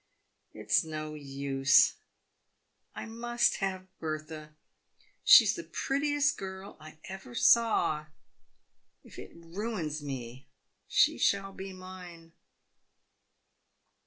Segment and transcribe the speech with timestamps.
[0.51, 1.93] It is no use!
[2.95, 4.55] I must have Bertha,
[5.23, 8.07] she's the prettiest girl I ever saw.
[9.03, 10.49] If it ruins me,
[10.87, 12.31] she shall he mine."